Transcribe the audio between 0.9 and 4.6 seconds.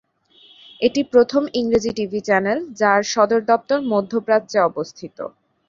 প্রথম ইংরেজি TV channel যার সদর দপ্তর মধ্যপ্রাচ্যে